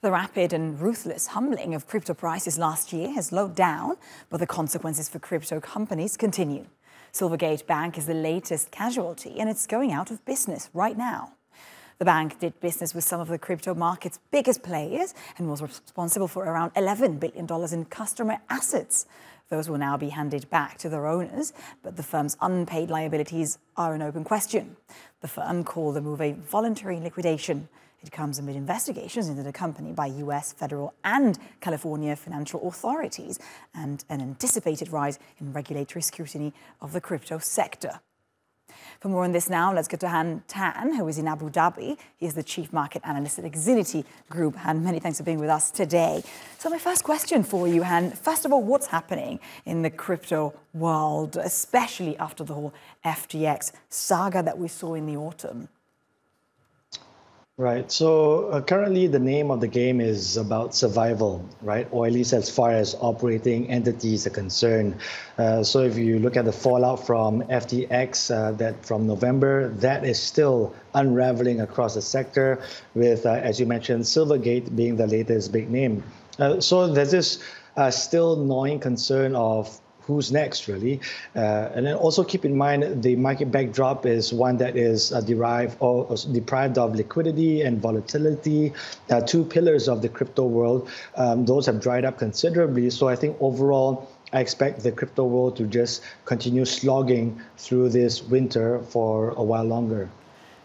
[0.00, 3.96] The rapid and ruthless humbling of crypto prices last year has slowed down,
[4.30, 6.66] but the consequences for crypto companies continue.
[7.12, 11.32] Silvergate Bank is the latest casualty, and it's going out of business right now.
[11.98, 16.28] The bank did business with some of the crypto market's biggest players and was responsible
[16.28, 19.04] for around $11 billion in customer assets.
[19.48, 21.52] Those will now be handed back to their owners,
[21.82, 24.76] but the firm's unpaid liabilities are an open question.
[25.22, 27.68] The firm called the move a voluntary liquidation.
[28.00, 33.40] It comes amid investigations into the company by US federal and California financial authorities
[33.74, 37.98] and an anticipated rise in regulatory scrutiny of the crypto sector.
[39.00, 41.96] For more on this now, let's go to Han Tan, who is in Abu Dhabi.
[42.16, 44.56] He is the Chief Market Analyst at Exinity Group.
[44.56, 46.24] Han, many thanks for being with us today.
[46.58, 50.52] So my first question for you, Han, first of all, what's happening in the crypto
[50.74, 55.68] world, especially after the whole FTX saga that we saw in the autumn?
[57.58, 57.90] Right.
[57.90, 61.88] So uh, currently, the name of the game is about survival, right?
[61.90, 64.94] Or at least as far as operating entities are concerned.
[65.36, 70.04] Uh, so if you look at the fallout from FTX, uh, that from November, that
[70.04, 72.62] is still unraveling across the sector.
[72.94, 76.04] With, uh, as you mentioned, Silvergate being the latest big name.
[76.38, 77.42] Uh, so there's this
[77.76, 81.00] uh, still gnawing concern of who's next, really.
[81.36, 85.20] Uh, and then also keep in mind the market backdrop is one that is uh,
[85.20, 88.72] derived or, deprived of liquidity and volatility,
[89.10, 90.88] uh, two pillars of the crypto world.
[91.14, 92.88] Um, those have dried up considerably.
[92.88, 98.22] So I think overall, I expect the crypto world to just continue slogging through this
[98.22, 100.08] winter for a while longer.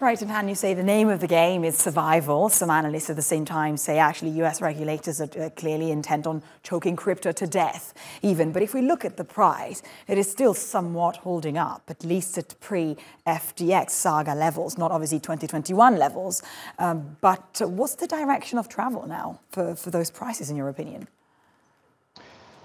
[0.00, 2.48] Right, and Han, you say the name of the game is survival.
[2.48, 6.96] Some analysts at the same time say actually US regulators are clearly intent on choking
[6.96, 8.50] crypto to death, even.
[8.50, 12.36] But if we look at the price, it is still somewhat holding up, at least
[12.36, 16.42] at pre FTX saga levels, not obviously 2021 levels.
[16.80, 21.06] Um, but what's the direction of travel now for, for those prices, in your opinion?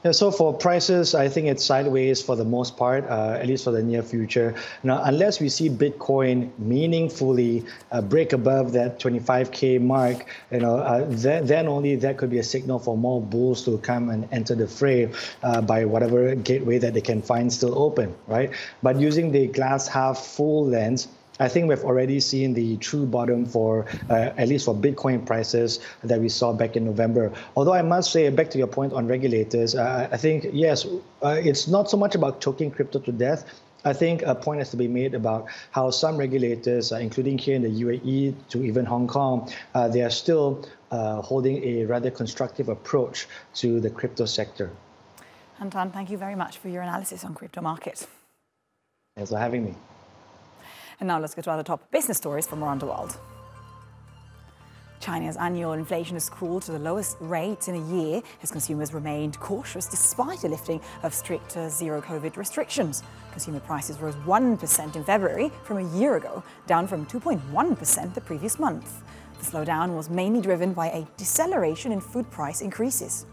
[0.01, 3.65] Yeah, so for prices, I think it's sideways for the most part, uh, at least
[3.65, 4.55] for the near future.
[4.81, 11.05] Now, unless we see Bitcoin meaningfully uh, break above that 25k mark, you know, uh,
[11.09, 14.55] then, then, only that could be a signal for more bulls to come and enter
[14.55, 15.11] the fray
[15.43, 18.51] uh, by whatever gateway that they can find still open, right?
[18.81, 23.45] But using the glass half full lens, I think we've already seen the true bottom
[23.45, 27.31] for uh, at least for Bitcoin prices that we saw back in November.
[27.55, 30.85] Although I must say, back to your point on regulators, uh, I think yes,
[31.23, 33.45] uh, it's not so much about choking crypto to death.
[33.85, 37.55] I think a point has to be made about how some regulators, uh, including here
[37.55, 42.11] in the UAE to even Hong Kong, uh, they are still uh, holding a rather
[42.11, 44.69] constructive approach to the crypto sector.
[45.59, 48.07] Han Tan, thank you very much for your analysis on crypto markets.
[49.15, 49.75] Thanks for having me.
[50.99, 53.17] And now let's get to other top business stories from around the world.
[54.99, 59.39] China's annual inflation has cooled to the lowest rate in a year as consumers remained
[59.39, 63.01] cautious despite a lifting of stricter zero COVID restrictions.
[63.31, 68.59] Consumer prices rose 1% in February from a year ago, down from 2.1% the previous
[68.59, 69.03] month.
[69.39, 73.25] The slowdown was mainly driven by a deceleration in food price increases.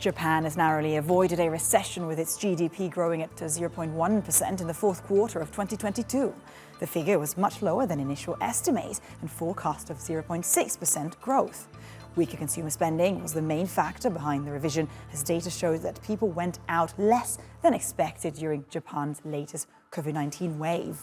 [0.00, 5.04] Japan has narrowly avoided a recession with its GDP growing at 0.1% in the fourth
[5.04, 6.34] quarter of 2022.
[6.78, 11.68] The figure was much lower than initial estimates and forecast of 0.6% growth.
[12.16, 16.28] Weaker consumer spending was the main factor behind the revision, as data showed that people
[16.28, 20.98] went out less than expected during Japan's latest COVID 19 wave.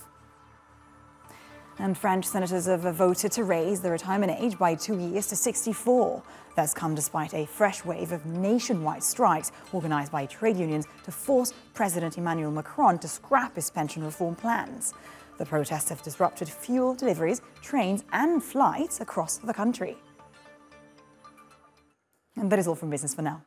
[1.79, 6.23] And French senators have voted to raise the retirement age by two years to 64.
[6.55, 11.53] That's come despite a fresh wave of nationwide strikes organized by trade unions to force
[11.75, 14.95] President Emmanuel Macron to scrap his pension reform plans.
[15.37, 19.97] The protests have disrupted fuel deliveries, trains, and flights across the country.
[22.35, 23.43] And that is all from business for now.